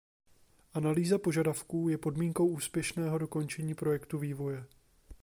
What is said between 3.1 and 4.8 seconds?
dokončení projektu vývoje.